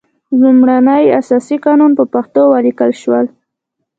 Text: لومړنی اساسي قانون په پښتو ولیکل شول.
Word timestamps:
لومړنی 0.41 1.03
اساسي 1.21 1.57
قانون 1.65 1.91
په 1.99 2.03
پښتو 2.13 2.41
ولیکل 2.53 2.91
شول. 3.01 3.25